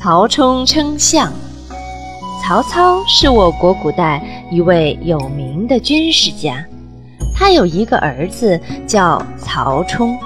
[0.00, 1.32] 曹冲称象。
[2.40, 6.64] 曹操是我国古代一位有名的军事家，
[7.34, 10.16] 他有一个儿子叫曹冲。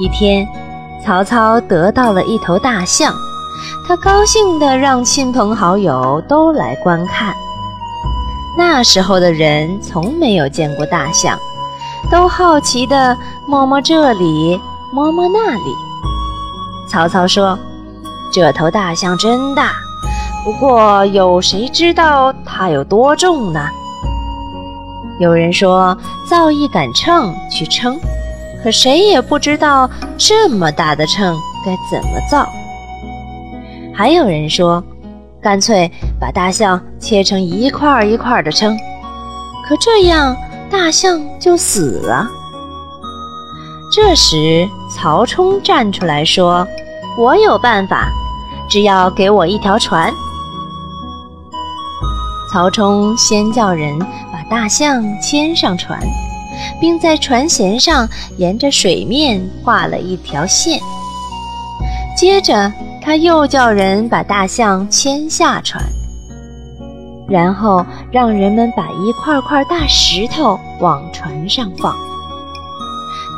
[0.00, 0.44] 一天，
[1.04, 3.14] 曹操得到了一头大象，
[3.86, 7.32] 他高兴地让亲朋好友都来观看。
[8.58, 11.38] 那时候的人从没有见过大象，
[12.10, 14.60] 都好奇地摸摸这里，
[14.92, 15.74] 摸摸那里。
[16.90, 17.56] 曹操说。
[18.32, 19.72] 这头大象真大，
[20.42, 23.68] 不过有谁知道它有多重呢？
[25.20, 25.96] 有人说
[26.28, 28.00] 造一杆秤去称，
[28.64, 32.48] 可谁也不知道这么大的秤该怎么造。
[33.94, 34.82] 还有人说，
[35.42, 38.76] 干脆把大象切成一块一块的称，
[39.68, 40.34] 可这样
[40.70, 42.26] 大象就死了。
[43.94, 46.66] 这时，曹冲站出来说
[47.18, 48.08] ：“我有办法。”
[48.72, 50.10] 只要给我一条船，
[52.50, 56.00] 曹冲先叫人把大象牵上船，
[56.80, 60.80] 并在船舷上沿着水面画了一条线。
[62.16, 65.84] 接着，他又叫人把大象牵下船，
[67.28, 71.94] 然后让人们把一块块大石头往船上放。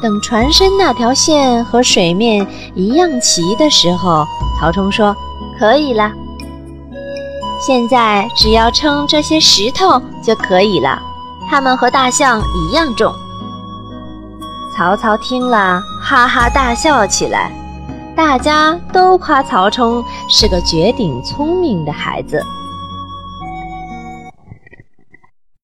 [0.00, 4.25] 等船身那条线和水面一样齐的时候，
[4.61, 5.12] 曹冲说。
[5.58, 6.12] 可以了，
[7.64, 11.00] 现在只要称这些石头就可以了。
[11.48, 13.12] 它们和大象一样重。
[14.77, 17.52] 曹操听了，哈哈大笑起来。
[18.16, 22.42] 大家都夸曹冲是个绝顶聪明的孩子。